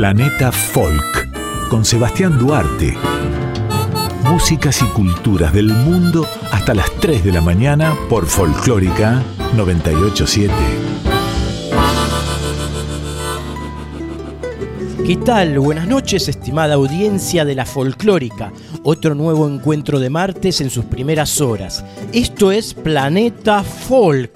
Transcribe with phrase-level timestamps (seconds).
[0.00, 2.96] Planeta Folk con Sebastián Duarte.
[4.24, 9.22] Músicas y culturas del mundo hasta las 3 de la mañana por Folclórica
[9.54, 10.54] 987.
[15.06, 15.58] ¿Qué tal?
[15.58, 18.54] Buenas noches, estimada audiencia de la folclórica.
[18.82, 21.84] Otro nuevo encuentro de martes en sus primeras horas.
[22.14, 24.30] Esto es Planeta Folk,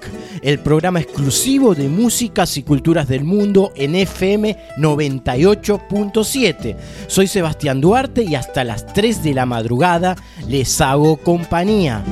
[0.45, 6.75] el programa exclusivo de músicas y culturas del mundo en FM 98.7.
[7.07, 10.15] Soy Sebastián Duarte y hasta las 3 de la madrugada
[10.47, 12.03] les hago compañía.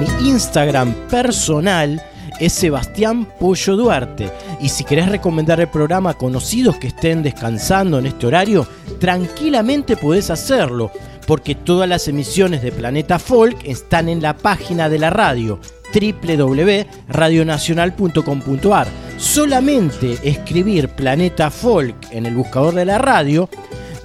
[0.00, 2.02] Mi Instagram personal
[2.40, 4.30] es Sebastián Pollo Duarte.
[4.58, 8.66] Y si querés recomendar el programa a conocidos que estén descansando en este horario,
[8.98, 10.92] tranquilamente podés hacerlo,
[11.26, 15.60] porque todas las emisiones de Planeta Folk están en la página de la radio
[15.92, 18.88] www.radionacional.com.ar.
[19.18, 23.48] Solamente escribir Planeta Folk en el buscador de la radio,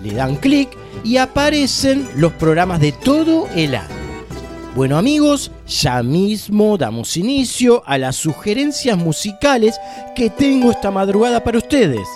[0.04, 0.70] le dan clic
[1.04, 3.88] y aparecen los programas de todo el año.
[4.76, 9.80] Bueno amigos, ya mismo damos inicio a las sugerencias musicales
[10.16, 12.08] que tengo esta madrugada para ustedes.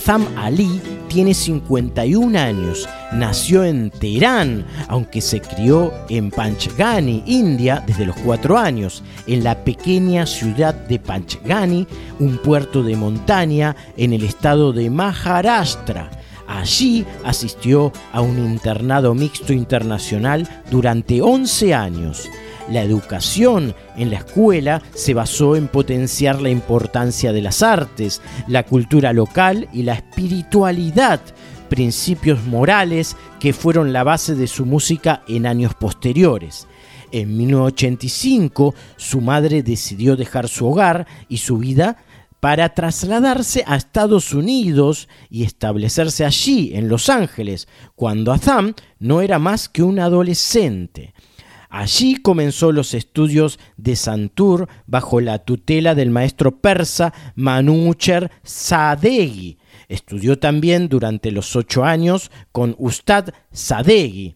[0.00, 8.06] Azam Ali tiene 51 años, nació en Teherán, aunque se crió en Panchgani, India, desde
[8.06, 11.86] los 4 años, en la pequeña ciudad de Panchgani,
[12.18, 16.10] un puerto de montaña en el estado de Maharashtra.
[16.48, 22.26] Allí asistió a un internado mixto internacional durante 11 años.
[22.70, 28.62] La educación en la escuela se basó en potenciar la importancia de las artes, la
[28.62, 31.20] cultura local y la espiritualidad,
[31.68, 36.68] principios morales que fueron la base de su música en años posteriores.
[37.10, 41.96] En 1985 su madre decidió dejar su hogar y su vida
[42.38, 49.40] para trasladarse a Estados Unidos y establecerse allí, en Los Ángeles, cuando Azam no era
[49.40, 51.12] más que un adolescente.
[51.70, 59.56] Allí comenzó los estudios de Santur bajo la tutela del maestro persa Manucher Sadeghi.
[59.88, 64.34] Estudió también durante los ocho años con Ustad Sadeghi.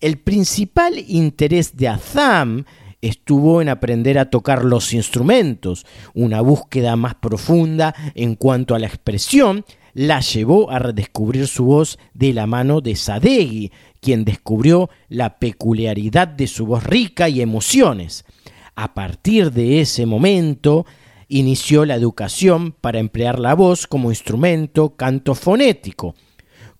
[0.00, 2.64] El principal interés de Azam
[3.00, 5.86] estuvo en aprender a tocar los instrumentos.
[6.14, 11.98] Una búsqueda más profunda en cuanto a la expresión la llevó a redescubrir su voz
[12.12, 13.72] de la mano de Sadeghi,
[14.06, 18.24] quien descubrió la peculiaridad de su voz rica y emociones.
[18.76, 20.86] A partir de ese momento,
[21.26, 26.14] inició la educación para emplear la voz como instrumento canto fonético,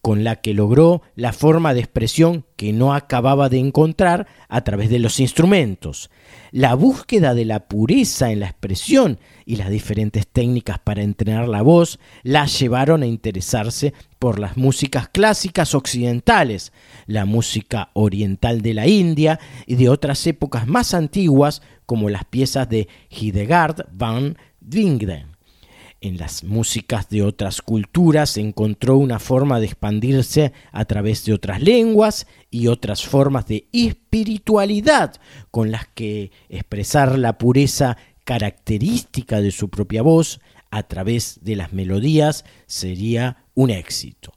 [0.07, 4.89] con la que logró la forma de expresión que no acababa de encontrar a través
[4.89, 6.11] de los instrumentos.
[6.53, 11.63] La búsqueda de la pureza en la expresión y las diferentes técnicas para entrenar la
[11.63, 16.73] voz la llevaron a interesarse por las músicas clásicas occidentales,
[17.07, 22.69] la música oriental de la India y de otras épocas más antiguas como las piezas
[22.69, 25.36] de Hildegard van Dwingden.
[26.01, 31.63] En las músicas de otras culturas encontró una forma de expandirse a través de otras
[31.63, 35.15] lenguas y otras formas de espiritualidad
[35.51, 40.41] con las que expresar la pureza característica de su propia voz
[40.71, 44.33] a través de las melodías sería un éxito.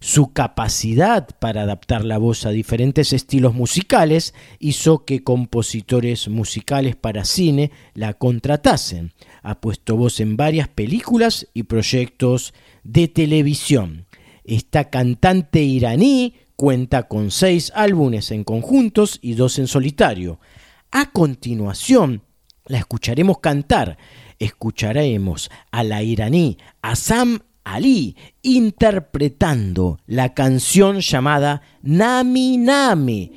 [0.00, 7.24] Su capacidad para adaptar la voz a diferentes estilos musicales hizo que compositores musicales para
[7.24, 9.12] cine la contratasen.
[9.48, 12.52] Ha puesto voz en varias películas y proyectos
[12.84, 14.04] de televisión.
[14.44, 20.38] Esta cantante iraní cuenta con seis álbumes en conjuntos y dos en solitario.
[20.90, 22.20] A continuación,
[22.66, 23.96] la escucharemos cantar.
[24.38, 33.32] Escucharemos a la iraní Asam Ali interpretando la canción llamada Nami Nami.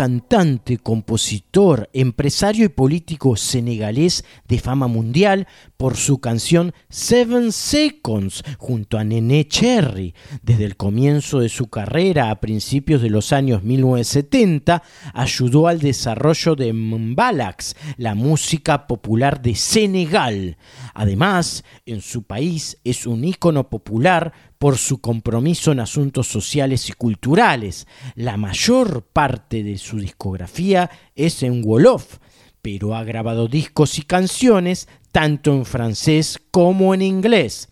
[0.00, 8.96] Cantante, compositor, empresario y político senegalés de fama mundial por su canción Seven Seconds junto
[8.96, 10.14] a Nene Cherry.
[10.40, 16.56] Desde el comienzo de su carrera a principios de los años 1970 ayudó al desarrollo
[16.56, 20.56] de Mbalax, la música popular de Senegal.
[20.94, 26.92] Además, en su país es un ícono popular por su compromiso en asuntos sociales y
[26.92, 27.86] culturales.
[28.14, 32.18] La mayor parte de su discografía es en Wolof,
[32.60, 37.70] pero ha grabado discos y canciones tanto en francés como en inglés.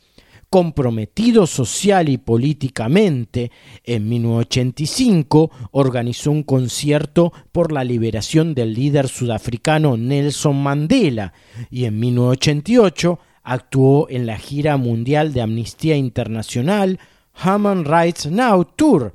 [0.48, 3.50] Comprometido social y políticamente,
[3.84, 11.34] en 1985 organizó un concierto por la liberación del líder sudafricano Nelson Mandela
[11.70, 13.18] y en 1988
[13.50, 17.00] Actuó en la gira mundial de Amnistía Internacional
[17.42, 19.14] Human Rights Now Tour.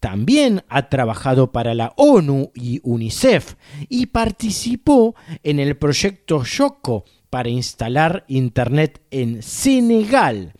[0.00, 3.54] También ha trabajado para la ONU y UNICEF
[3.88, 10.52] y participó en el proyecto Yoko para instalar Internet en Senegal.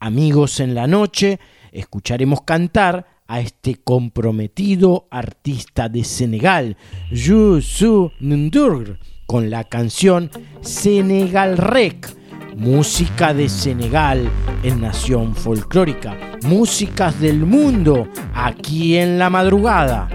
[0.00, 1.38] Amigos en la noche,
[1.70, 6.76] escucharemos cantar a este comprometido artista de Senegal,
[7.12, 10.32] Youssou N'Dour, con la canción
[10.62, 12.25] Senegal Rec
[12.56, 14.30] música de Senegal
[14.62, 20.08] en Nación Folclórica, músicas del mundo aquí en la madrugada.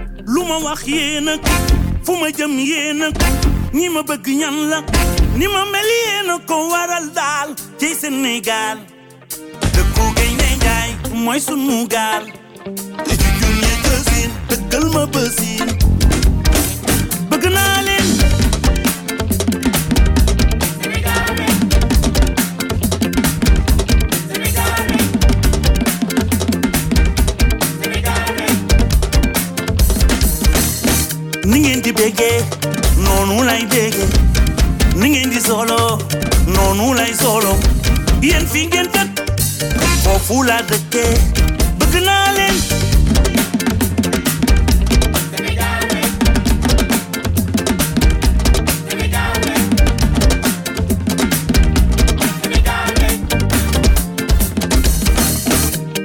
[31.52, 32.44] Ni ngeen di béggee
[33.04, 34.08] noonu lay béggee
[35.00, 35.98] ni ngeen di solo
[36.54, 37.52] noonu lay solo
[38.22, 39.12] yéen fi ngeen dëkk
[40.04, 41.12] foofu laa dëkkee
[41.78, 42.56] bëgg naa leen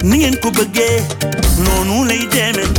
[0.04, 1.02] ni ngeen ko bëggee
[1.64, 2.70] noonu lay demee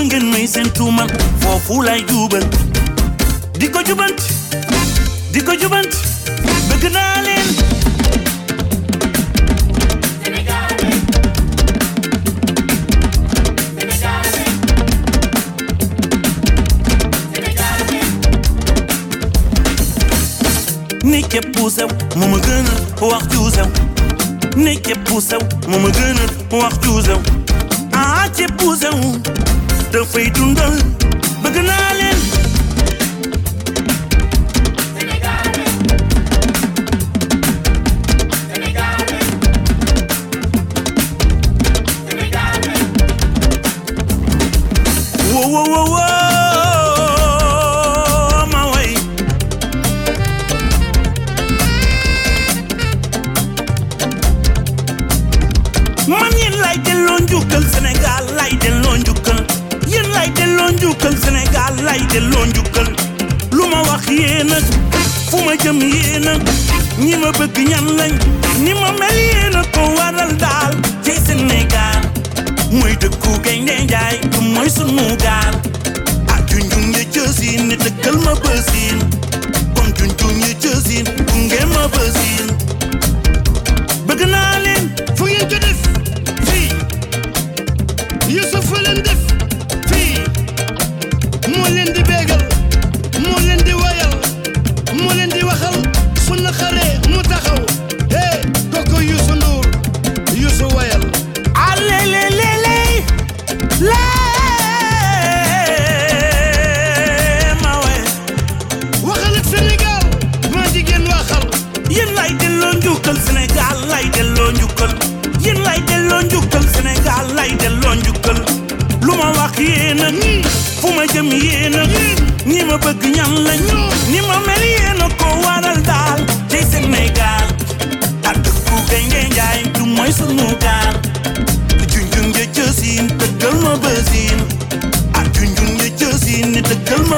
[0.00, 1.08] bangen mai sen tuman
[1.40, 2.00] for full I
[3.58, 4.20] diko jubant.
[5.32, 5.92] Diko jubant.
[6.68, 7.20] Bëgg naa
[21.02, 23.68] Nikke poesew, mama gënal wax juusew.
[24.56, 27.20] Nikke poesew, mama gënal wax.
[27.92, 29.39] Ah, ci.
[30.12, 30.99] 飞中的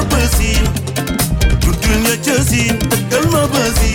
[0.03, 0.65] ma bësin
[1.63, 3.92] junjun ya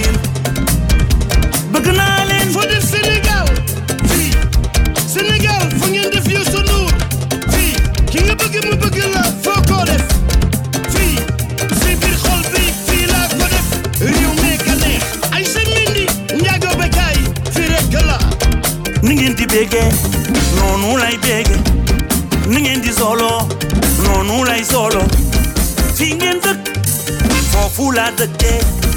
[27.88, 28.97] cool as a.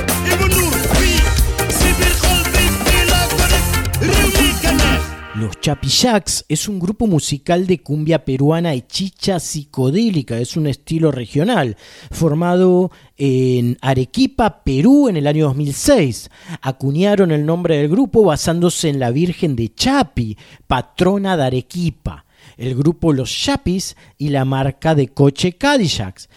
[5.61, 11.77] Chapillacs es un grupo musical de cumbia peruana y chicha psicodélica, es un estilo regional,
[12.09, 16.31] formado en Arequipa, Perú, en el año 2006.
[16.63, 22.25] Acuñaron el nombre del grupo basándose en la Virgen de Chapi, patrona de Arequipa,
[22.57, 26.27] el grupo Los Chapis y la marca de coche Cadillacs.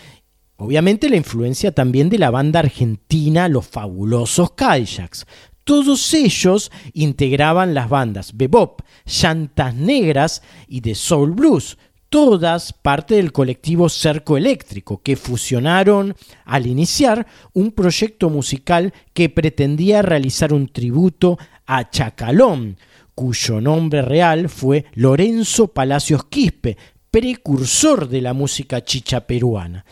[0.56, 5.26] Obviamente la influencia también de la banda argentina Los Fabulosos Cadillacs.
[5.64, 11.78] Todos ellos integraban las bandas Bebop, Llantas Negras y The Soul Blues,
[12.10, 20.02] todas parte del colectivo Cerco Eléctrico, que fusionaron al iniciar un proyecto musical que pretendía
[20.02, 22.76] realizar un tributo a Chacalón,
[23.14, 26.76] cuyo nombre real fue Lorenzo Palacios Quispe,
[27.10, 29.84] precursor de la música chicha peruana.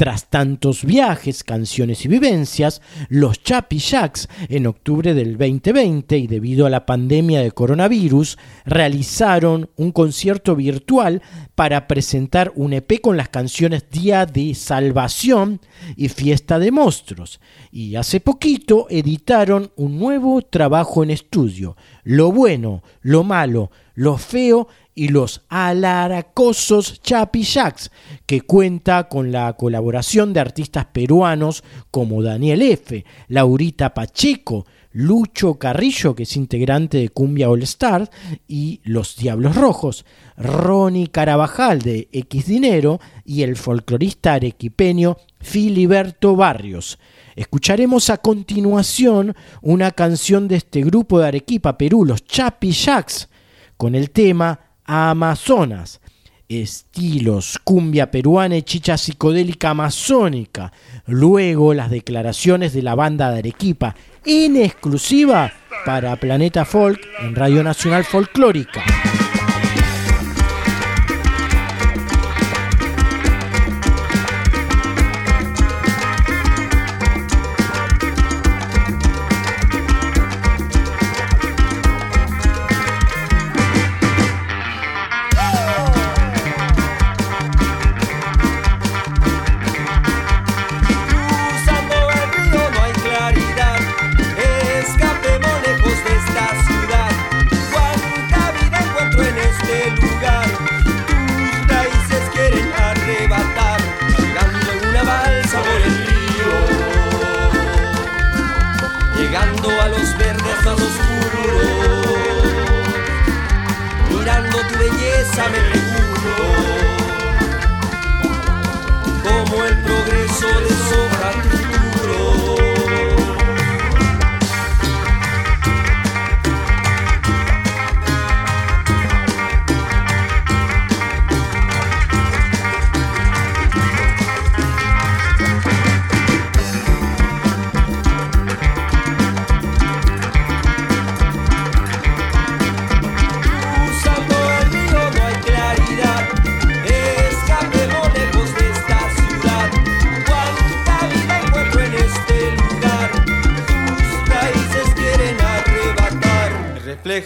[0.00, 6.64] Tras tantos viajes, canciones y vivencias, los Chapi Jacks, en octubre del 2020 y debido
[6.64, 11.20] a la pandemia de coronavirus, realizaron un concierto virtual
[11.54, 15.60] para presentar un EP con las canciones Día de Salvación
[15.96, 17.38] y Fiesta de Monstruos.
[17.70, 24.66] Y hace poquito editaron un nuevo trabajo en estudio, Lo bueno, lo malo, lo feo
[24.94, 27.90] y los alaracosos Chapi Jacks,
[28.26, 36.16] que cuenta con la colaboración de artistas peruanos como Daniel F., Laurita Pacheco, Lucho Carrillo,
[36.16, 38.10] que es integrante de Cumbia All Star,
[38.48, 40.04] y Los Diablos Rojos,
[40.36, 46.98] Ronnie Carabajal de X Dinero y el folclorista arequipeño Filiberto Barrios.
[47.36, 53.28] Escucharemos a continuación una canción de este grupo de Arequipa, Perú, los Chapi Jacks,
[53.76, 56.00] con el tema Amazonas.
[56.48, 60.72] estilos, cumbia peruana y chicha psicodélica amazónica.
[61.06, 63.94] Luego las declaraciones de la banda de Arequipa,
[64.26, 65.52] en exclusiva
[65.86, 68.82] para Planeta Folk en Radio Nacional Folclórica.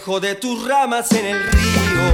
[0.05, 2.13] De tus ramas en el río,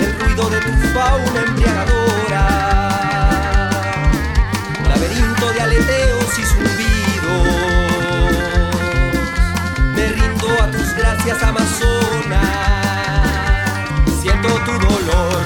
[0.00, 2.42] el ruido de tu fauna embriagadora,
[4.88, 7.46] laberinto de aleteos y zumbidos.
[9.94, 12.42] Me rindo a tus gracias, Amazonas,
[14.20, 15.44] siento tu dolor,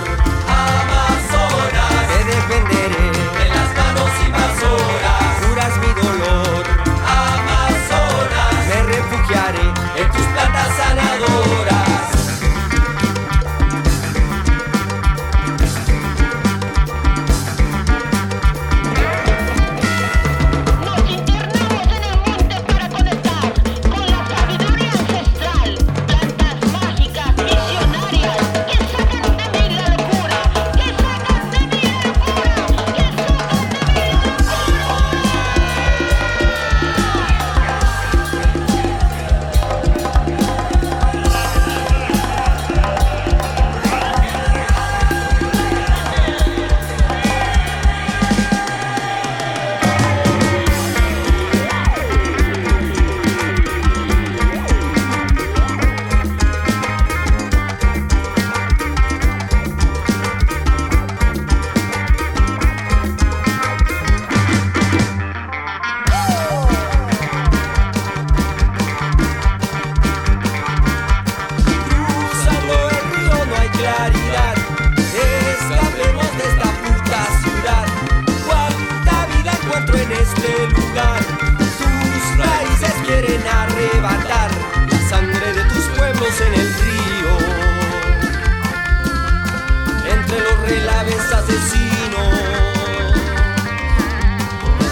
[91.42, 92.22] asesino.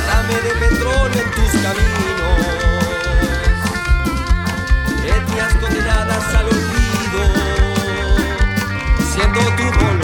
[0.06, 2.38] dame de petróleo en tus caminos.
[5.04, 7.20] Etnias condenadas al olvido,
[9.12, 9.99] siendo tu golpe.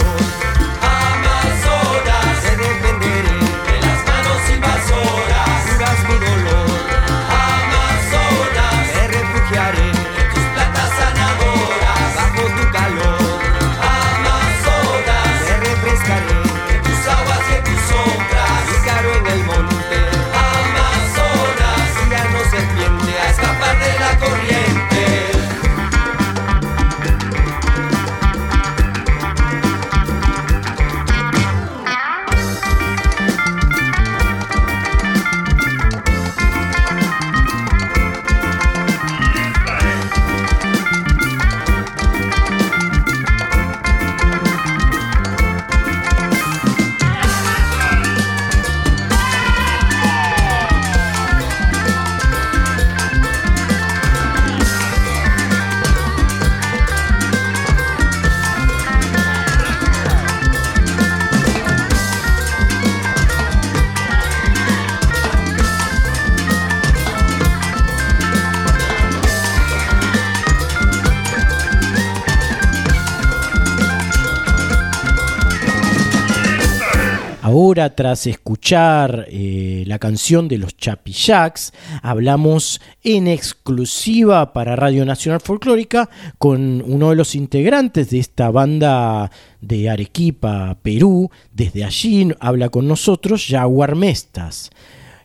[77.47, 85.39] Ahora, tras escuchar eh, la canción de los Chapillacs, hablamos en exclusiva para Radio Nacional
[85.39, 89.31] Folclórica con uno de los integrantes de esta banda
[89.61, 91.31] de Arequipa, Perú.
[91.53, 94.69] Desde allí habla con nosotros Jaguar Mestas.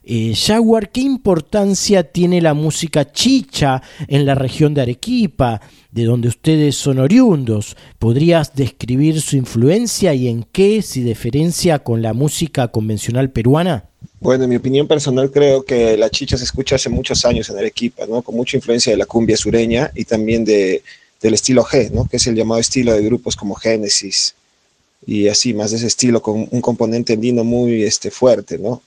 [0.04, 0.34] Eh,
[0.92, 5.60] ¿qué importancia tiene la música chicha en la región de Arequipa,
[5.92, 7.76] de donde ustedes son oriundos?
[7.98, 13.84] ¿Podrías describir su influencia y en qué se diferencia con la música convencional peruana?
[14.20, 17.58] Bueno, en mi opinión personal creo que la chicha se escucha hace muchos años en
[17.58, 18.22] Arequipa, ¿no?
[18.22, 20.82] con mucha influencia de la cumbia sureña y también de,
[21.20, 22.08] del estilo G, ¿no?
[22.08, 24.34] que es el llamado estilo de grupos como Génesis
[25.06, 28.82] y así, más de ese estilo, con un componente andino muy este, fuerte, ¿no?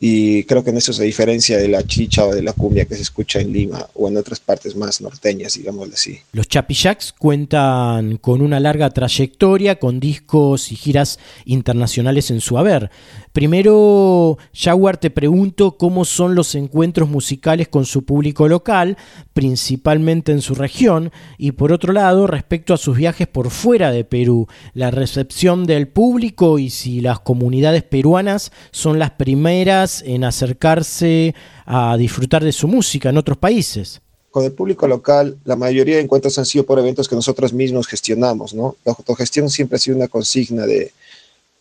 [0.00, 2.94] Y creo que en eso se diferencia de la chicha o de la cumbia que
[2.94, 6.20] se escucha en Lima o en otras partes más norteñas, digámoslo así.
[6.32, 12.90] Los Chapillacs cuentan con una larga trayectoria, con discos y giras internacionales en su haber.
[13.32, 18.96] Primero, Jaguar, te pregunto cómo son los encuentros musicales con su público local,
[19.32, 24.04] principalmente en su región, y por otro lado, respecto a sus viajes por fuera de
[24.04, 31.34] Perú, la recepción del público y si las comunidades peruanas son las primeras en acercarse
[31.66, 34.00] a disfrutar de su música en otros países.
[34.30, 37.86] Con el público local, la mayoría de encuentros han sido por eventos que nosotros mismos
[37.86, 38.76] gestionamos, ¿no?
[38.84, 40.92] La autogestión siempre ha sido una consigna de,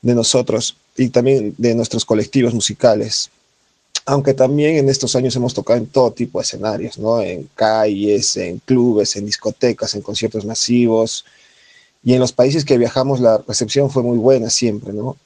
[0.01, 3.29] de nosotros y también de nuestros colectivos musicales.
[4.05, 7.21] Aunque también en estos años hemos tocado en todo tipo de escenarios, ¿no?
[7.21, 11.25] En calles, en clubes, en discotecas, en conciertos masivos.
[12.03, 15.17] Y en los países que viajamos la recepción fue muy buena siempre, ¿no?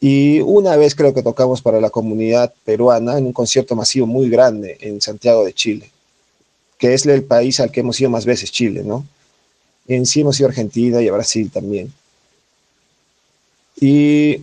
[0.00, 4.28] Y una vez creo que tocamos para la comunidad peruana en un concierto masivo muy
[4.28, 5.90] grande en Santiago de Chile,
[6.78, 9.06] que es el país al que hemos ido más veces, Chile, ¿no?
[9.88, 11.92] en sí hemos ido a Argentina y a Brasil también.
[13.80, 14.42] Y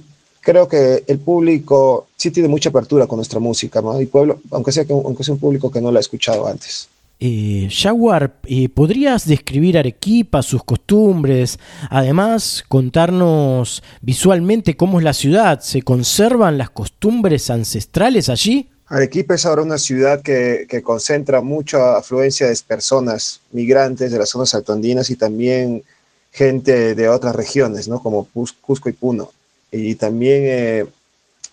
[0.50, 4.02] creo que el público sí tiene mucha apertura con nuestra música, ¿no?
[4.02, 6.90] Y pueblo, aunque sea, que, aunque sea un público que no la ha escuchado antes.
[7.20, 11.60] Eh, Jaguar, eh, ¿podrías describir Arequipa, sus costumbres?
[11.92, 15.60] Además, contarnos visualmente cómo es la ciudad.
[15.62, 18.70] ¿Se conservan las costumbres ancestrales allí?
[18.88, 24.30] Arequipa es ahora una ciudad que, que concentra mucha afluencia de personas migrantes de las
[24.30, 25.84] zonas altoandinas y también
[26.32, 28.02] gente de otras regiones, ¿no?
[28.02, 28.28] Como
[28.62, 29.30] Cusco y Puno.
[29.72, 30.86] Y también eh,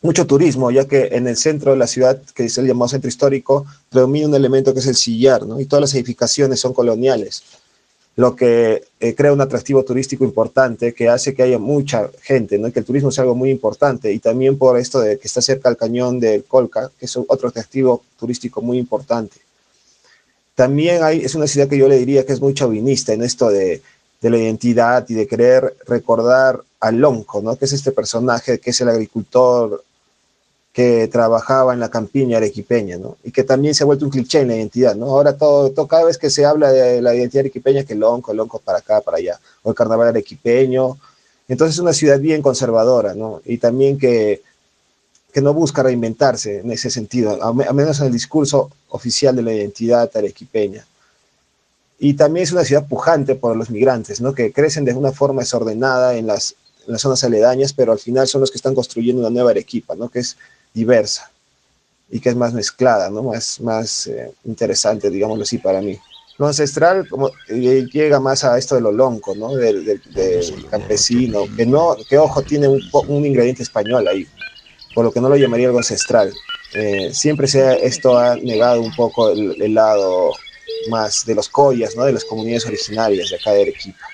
[0.02, 3.08] mucho turismo, ya que en el centro de la ciudad, que es el llamado centro
[3.08, 5.60] histórico, predomina un elemento que es el sillar, ¿no?
[5.60, 7.42] Y todas las edificaciones son coloniales,
[8.16, 12.68] lo que eh, crea un atractivo turístico importante que hace que haya mucha gente, ¿no?
[12.68, 14.10] Y que el turismo sea algo muy importante.
[14.12, 17.48] Y también por esto de que está cerca al cañón del Colca, que es otro
[17.48, 19.36] atractivo turístico muy importante.
[20.54, 23.50] También hay, es una ciudad que yo le diría que es muy chauvinista en esto
[23.50, 23.82] de
[24.20, 27.56] de la identidad y de querer recordar al Lonco, ¿no?
[27.56, 29.82] que es este personaje que es el agricultor
[30.72, 33.16] que trabajaba en la campiña arequipeña, ¿no?
[33.24, 35.06] Y que también se ha vuelto un cliché en la identidad, ¿no?
[35.06, 38.58] Ahora todo, todo cada vez que se habla de la identidad arequipeña, que Lonco, Lonco
[38.58, 40.98] para acá, para allá, o el carnaval arequipeño.
[41.48, 43.40] Entonces es una ciudad bien conservadora, ¿no?
[43.46, 44.42] Y también que,
[45.32, 49.54] que no busca reinventarse en ese sentido, a menos en el discurso oficial de la
[49.54, 50.84] identidad arequipeña
[51.98, 54.34] y también es una ciudad pujante por los migrantes, ¿no?
[54.34, 56.54] que crecen de una forma desordenada en las,
[56.86, 60.08] las zonas aledañas, pero al final son los que están construyendo una nueva Arequipa, ¿no?
[60.08, 60.36] que es
[60.72, 61.30] diversa
[62.10, 63.22] y que es más mezclada, ¿no?
[63.22, 65.98] más, más eh, interesante, digámoslo así, para mí.
[66.38, 69.54] Lo ancestral como, eh, llega más a esto de lo lonco, ¿no?
[69.54, 74.26] del, del, campesino, que, no, que ojo, tiene un, un, ingrediente español ahí,
[74.94, 76.32] por lo que no lo llamaría algo ancestral.
[76.74, 80.32] Eh, siempre se, esto ha negado un poco el, el lado
[80.90, 82.04] más de los collas, ¿no?
[82.04, 84.06] de las comunidades originarias de acá de Arequipa.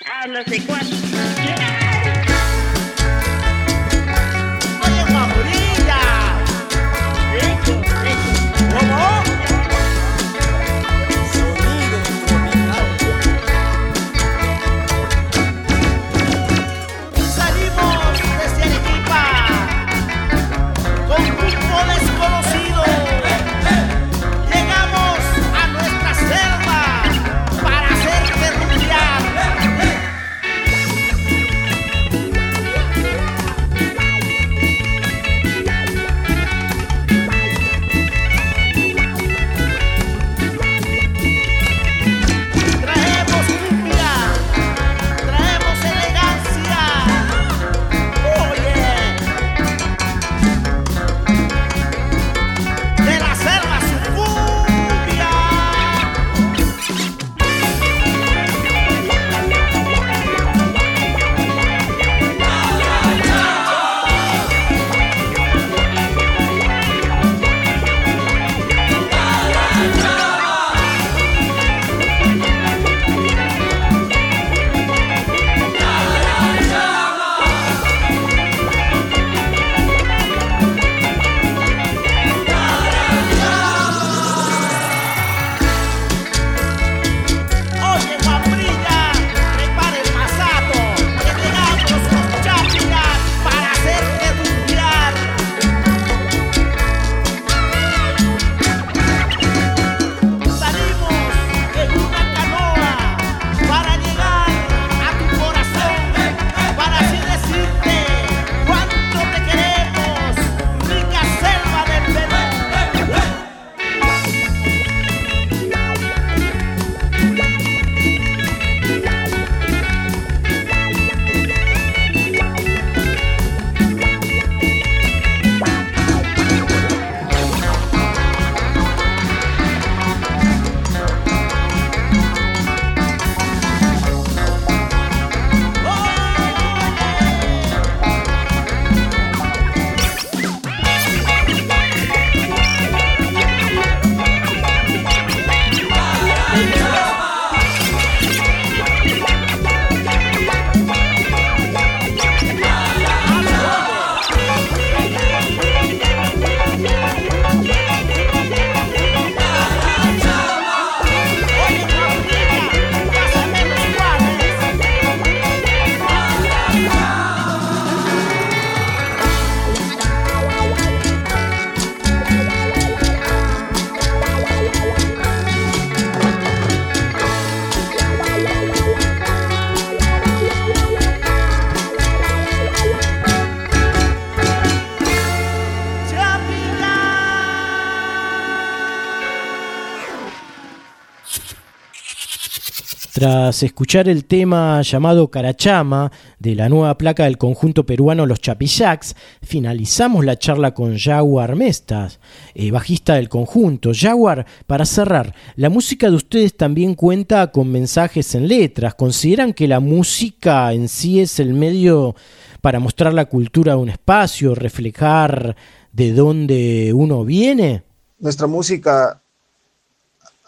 [193.13, 199.15] Tras escuchar el tema llamado Carachama de la nueva placa del conjunto peruano Los Chapillacs,
[199.43, 202.21] finalizamos la charla con Jaguar Mestas,
[202.55, 203.91] eh, bajista del conjunto.
[203.95, 208.95] Jaguar, para cerrar, la música de ustedes también cuenta con mensajes en letras.
[208.95, 212.17] ¿Consideran que la música en sí es el medio
[212.63, 215.55] para mostrar la cultura de un espacio, reflejar
[215.93, 217.83] de dónde uno viene?
[218.19, 219.22] Nuestra música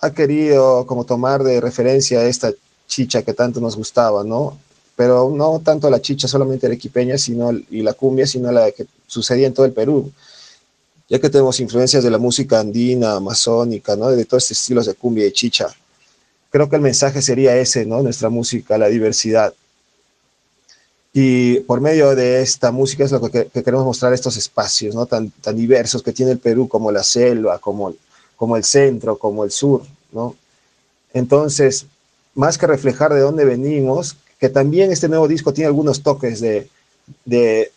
[0.04, 2.52] ha querido como tomar de referencia esta
[2.86, 4.58] chicha que tanto nos gustaba, ¿no?
[4.96, 9.46] Pero no tanto la chicha solamente arequipeña sino, y la cumbia, sino la que sucedía
[9.46, 10.12] en todo el Perú,
[11.08, 14.10] ya que tenemos influencias de la música andina, amazónica, ¿no?
[14.10, 15.68] De todos estos estilos de cumbia y chicha.
[16.50, 18.02] Creo que el mensaje sería ese, ¿no?
[18.02, 19.54] Nuestra música, la diversidad.
[21.14, 25.06] Y por medio de esta música es lo que, queremos mostrar estos espacios, ¿no?
[25.06, 27.94] Tan, tan diversos que tiene el Perú, como la selva, como,
[28.36, 29.82] como el centro, como el sur,
[30.14, 30.36] ¿no?
[31.12, 31.86] Entonces,
[32.34, 36.68] más que reflejar de dónde venimos, que también este nuevo disco tiene algunos toques de,
[37.24, 37.70] de,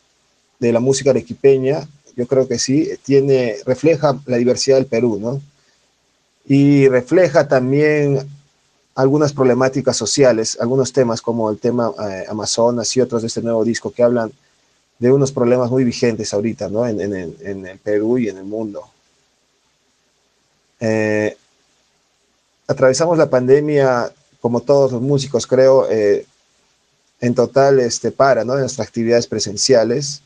[0.59, 5.41] la música arequipeña, yo creo que sí, tiene, refleja la diversidad del Perú, ¿no?
[6.45, 8.27] Y refleja también
[8.95, 13.63] algunas problemáticas sociales, algunos temas como el tema eh, Amazonas y otros de este nuevo
[13.63, 14.31] disco que hablan
[14.97, 16.87] de unos problemas muy vigentes ahorita, ¿no?
[16.87, 18.89] En el Perú y en el mundo.
[20.79, 21.37] Eh,
[22.67, 26.25] atravesamos la pandemia, como todos los músicos, creo, eh,
[27.21, 28.53] en total este, para ¿no?
[28.53, 30.21] de nuestras actividades presenciales.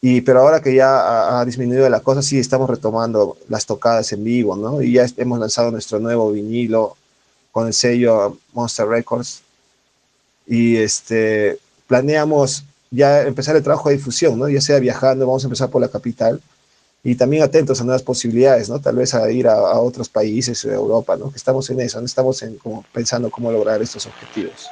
[0.00, 4.12] Y, pero ahora que ya ha, ha, disminuido la cosa, sí estamos retomando las tocadas
[4.12, 4.82] en vivo, ¿no?
[4.82, 6.96] Y ya hemos lanzado nuestro nuevo vinilo
[7.52, 9.42] con el sello Monster Records.
[10.44, 14.48] Y este, planeamos ya empezar el trabajo de difusión, ¿no?
[14.48, 16.40] Ya sea viajando, vamos a empezar por la capital
[17.04, 18.80] y también atentos a nuevas posibilidades, ¿no?
[18.80, 21.30] Tal vez a ir a, otros países de Europa, ¿no?
[21.30, 22.06] Que estamos en eso, ¿no?
[22.06, 24.68] estamos en, como, pensando cómo lograr estos objetivos.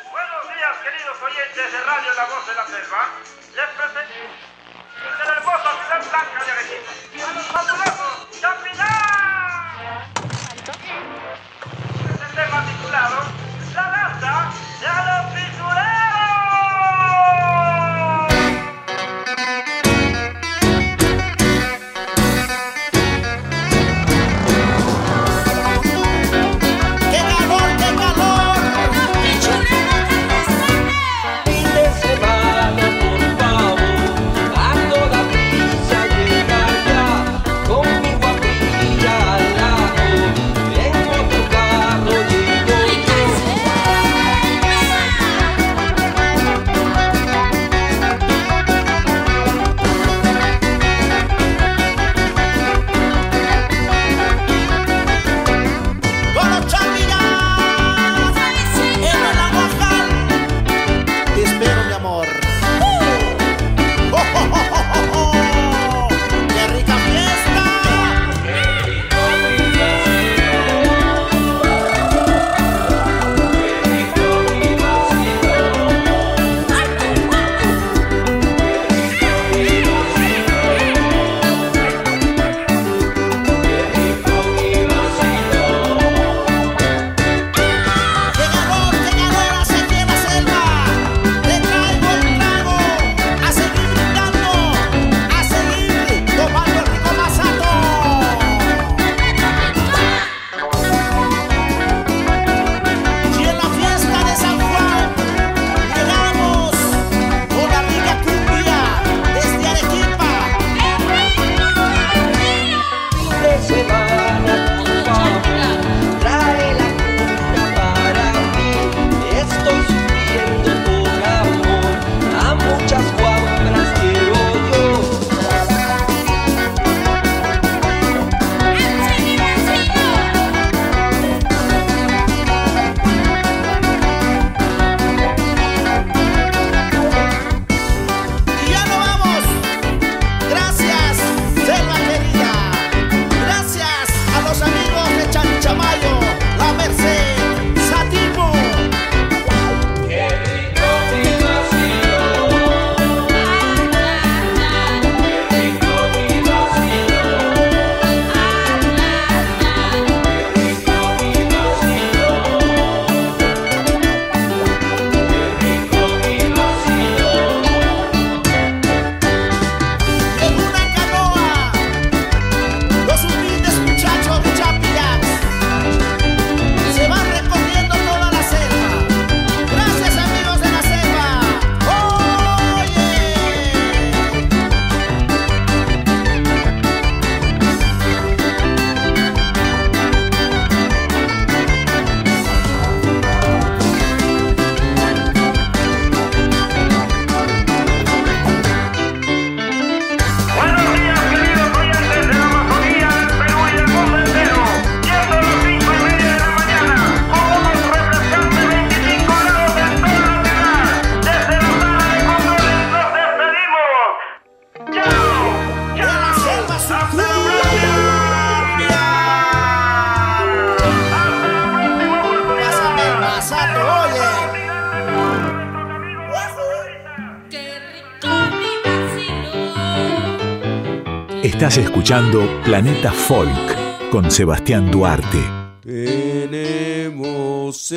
[232.11, 235.39] Escuchando Planeta Folk con Sebastián Duarte.
[235.81, 237.89] Tenemos.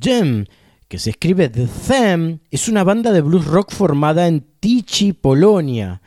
[0.00, 0.46] Gem,
[0.86, 6.00] que se escribe The Them, es una banda de blues rock formada en Tichy, Polonia.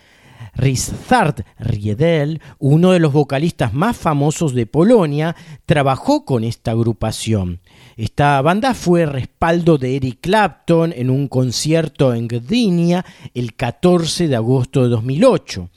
[0.55, 5.35] Ryszard Riedel, uno de los vocalistas más famosos de Polonia,
[5.65, 7.59] trabajó con esta agrupación.
[7.95, 14.35] Esta banda fue respaldo de Eric Clapton en un concierto en Gdynia el 14 de
[14.35, 15.69] agosto de 2008.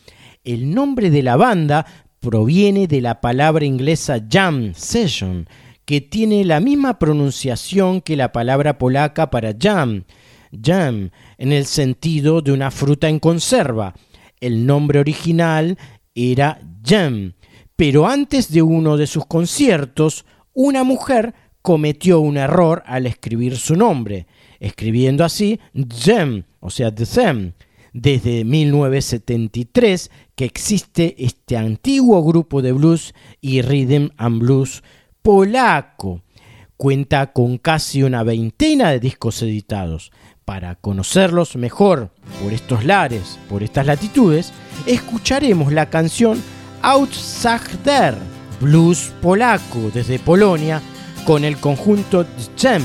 [0.45, 1.85] El nombre de la banda
[2.21, 5.47] proviene de la palabra inglesa jam session,
[5.85, 10.05] que tiene la misma pronunciación que la palabra polaca para jam,
[10.51, 13.95] jam, en el sentido de una fruta en conserva.
[14.41, 15.79] El nombre original
[16.15, 17.35] era Jam,
[17.77, 21.35] pero antes de uno de sus conciertos, una mujer
[21.67, 24.29] cometió un error al escribir su nombre,
[24.61, 27.55] escribiendo así Jem, o sea, Them.
[27.93, 34.85] Desde 1973 que existe este antiguo grupo de blues y rhythm and blues
[35.23, 36.23] polaco.
[36.77, 40.13] Cuenta con casi una veintena de discos editados.
[40.45, 44.53] Para conocerlos mejor por estos lares, por estas latitudes,
[44.87, 46.41] escucharemos la canción
[46.83, 48.15] Outsider,
[48.61, 50.81] blues polaco desde Polonia,
[51.27, 52.25] con el conjunto
[52.57, 52.83] Gem.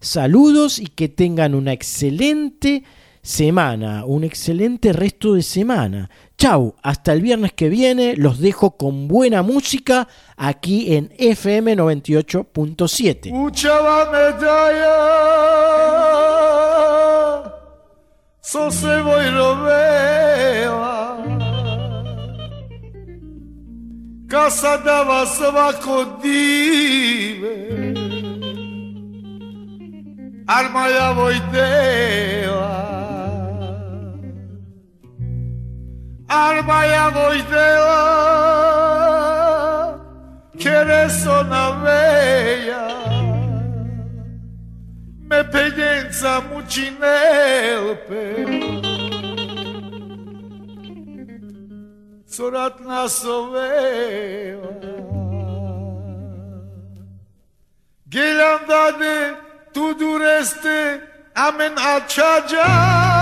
[0.05, 2.83] Saludos y que tengan una excelente
[3.23, 6.11] semana, un excelente resto de semana.
[6.37, 13.31] Chau, hasta el viernes que viene los dejo con buena música aquí en FM 98.7.
[13.33, 15.25] Učava medalja
[18.41, 19.01] So se
[26.21, 27.84] dive
[30.47, 32.85] Armada Voiteva
[36.27, 37.95] Armada Voiteva
[40.59, 42.87] Que eres una bella
[45.17, 48.35] Me penenza mucinelpe
[52.27, 54.69] Soratna soveva
[58.07, 61.01] Gilanda de tu dureste
[61.35, 63.14] Amen açaca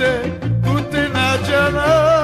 [0.00, 0.22] كنت
[0.64, 2.20] كنت نجمه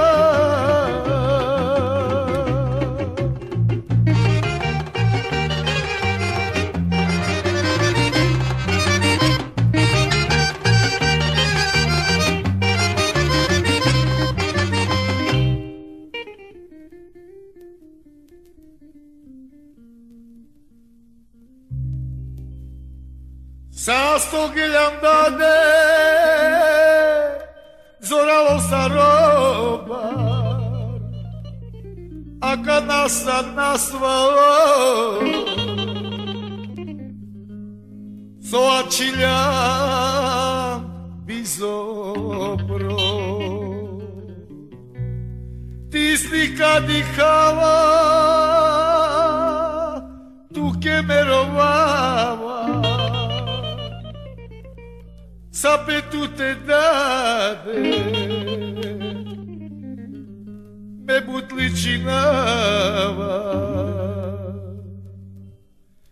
[23.87, 25.96] Sağ sol gülüm dade
[32.67, 35.21] Бога нас одна свала
[38.41, 39.31] Злачилян
[41.27, 42.99] безобро
[45.93, 47.83] Ти слика дихала
[50.55, 52.83] Ту ке ме ровава
[55.53, 58.26] Сапе ту те даде
[61.07, 62.13] Mebutliciava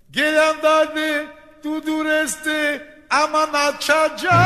[0.09, 1.29] Ghelandade
[1.61, 2.81] tu dureste
[3.11, 4.41] amanacciagia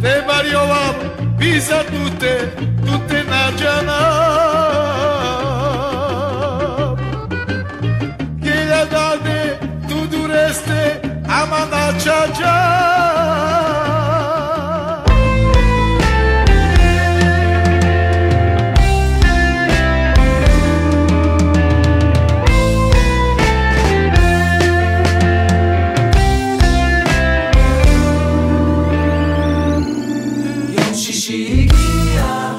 [0.00, 0.96] Te variolam
[1.38, 2.34] pisa tute
[2.86, 4.00] tute nagiana
[8.40, 9.58] Ghelandade
[9.88, 10.82] tu dureste
[11.28, 13.15] amanacciagia
[31.28, 32.52] יום שישי הגיע,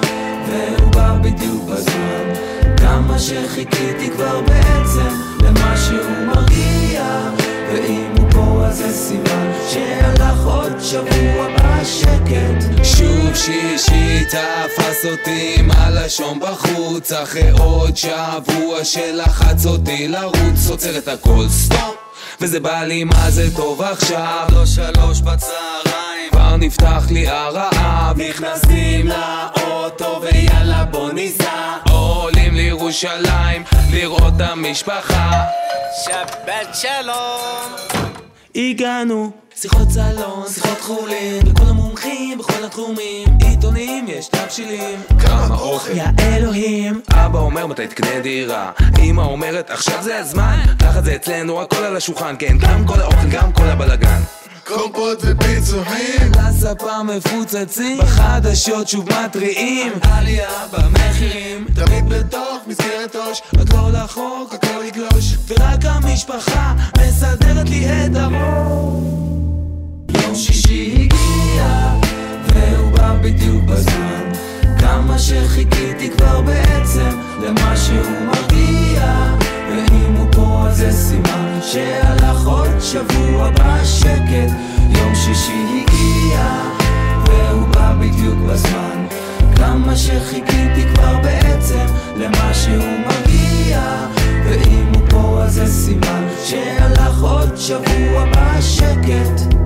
[0.47, 2.34] והוא בא בדיוק בזמן.
[2.78, 5.09] כמה שחיכיתי כבר בעצם
[5.41, 7.32] למה שהוא מרגיע.
[7.72, 12.84] ואם הוא פה אז זה סימן שהלך עוד שבוע בשקט.
[12.84, 21.07] שוב שישי תפס אותי עם הלשון בחוץ אחרי עוד שבוע שלחץ אותי לרוץ עוצר את
[21.07, 21.95] הכל סטופ
[22.41, 25.66] וזה בא לי מה זה טוב עכשיו לא שלוש בצהריים
[26.58, 31.78] כבר נפתח לי הרעב נכנסים לאוטו ויאללה בוא ניסע.
[31.89, 35.32] עולים לירושלים לראות את המשפחה.
[36.05, 37.76] שבת שלום!
[38.55, 39.32] הגענו
[39.62, 43.28] שיחות סלון, שיחות חולין לכל המומחים בכל התחומים.
[43.41, 44.99] עיתונים יש תבשילים.
[45.20, 47.01] כמה אוכל יא אלוהים.
[47.12, 48.72] אבא אומר מתי תקנה דירה?
[48.99, 50.60] אמא אומרת עכשיו זה הזמן.
[50.80, 54.22] ככה זה אצלנו הכל על השולחן כן גם כל האוכל גם כל הבלאגן
[54.64, 59.93] קומפות ופיצוחים לספה מפוצצים בחדשות שוב מתריעים.
[60.01, 61.68] עלייה במחירים.
[61.76, 65.38] תמיד בתוך מסגרת ראש עוד לא לחוק הכל יגלוש.
[65.47, 69.47] ורק המשפחה מסדרת לי את הראש
[70.38, 71.67] שישי הגיע,
[72.47, 74.23] והוא בא בדיוק בזמן.
[74.79, 77.09] כמה שחיכיתי כבר בעצם
[77.41, 79.05] למה שהוא מרגיע.
[79.69, 84.51] ואם הוא פה אז זה סימן שהלך עוד שבוע בשקט.
[84.89, 86.45] יום שישי הגיע,
[87.25, 89.05] והוא בא בדיוק בזמן.
[89.55, 91.85] כמה שחיכיתי כבר בעצם
[92.15, 93.81] למה שהוא מרגיע.
[94.45, 99.57] ואם הוא פה אז זה סימן שהלך עוד שבוע בשקט.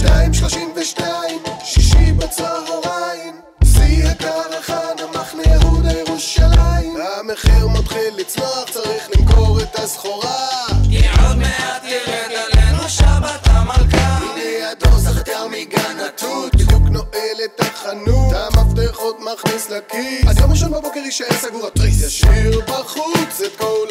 [0.00, 6.96] שתיים שלושים ושתיים, שישי בצהריים, שיא הקרחנה, מחנה יהודה ירושלים.
[7.18, 10.66] המחיר מתחיל לצנוח, צריך למכור את הסחורה.
[10.90, 14.18] כי עוד מעט ירד עלינו שבת המלכה.
[14.18, 20.26] הנה הדור זכתר מגן התות, בדיוק נועל את החנות, המפתחות מכניס לכיס.
[20.28, 22.02] עד יום ראשון בבוקר יישאר סגור התריס.
[22.06, 23.89] ישאיר בחוץ את כל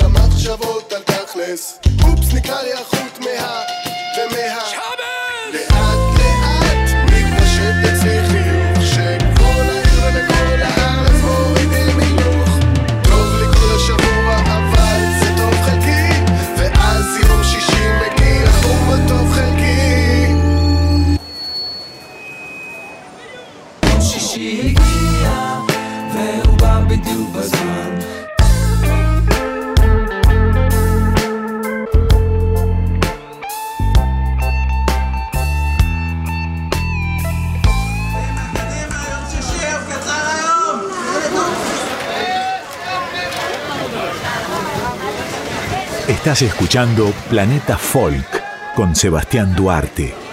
[46.30, 48.44] Estás escuchando Planeta Folk
[48.76, 50.29] con Sebastián Duarte.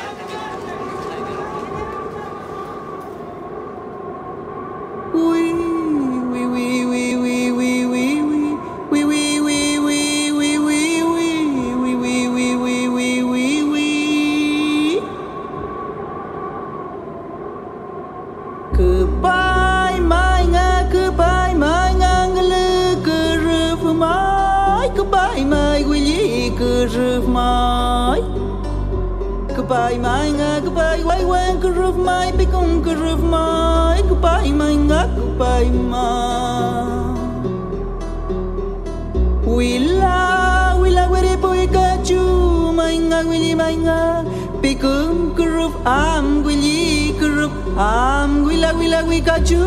[44.83, 49.62] kum kurup am gwili kurup am gwila gwila gwi kachu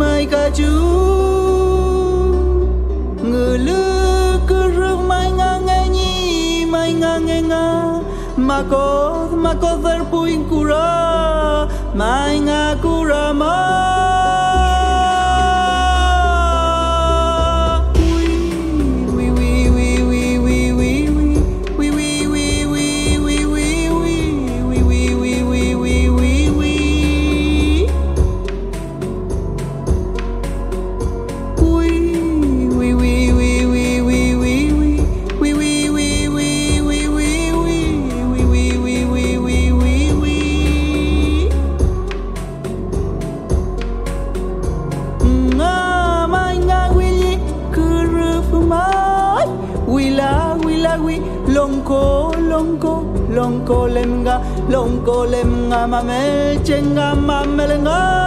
[0.00, 0.72] mai kachu
[3.28, 3.82] ngulu
[4.48, 6.10] kurup mai nga nga ni
[6.72, 7.36] mai nga nga.
[7.50, 7.64] Nga
[8.48, 10.88] makoth makoth ar puin kura
[12.00, 14.29] mai nga kura mai
[55.70, 58.19] lemga mamel chenga mamel nga